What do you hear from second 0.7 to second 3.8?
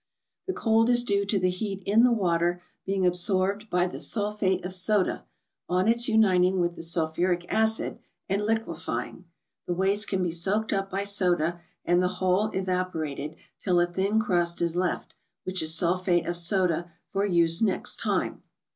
is due to the heat in the water being absorbed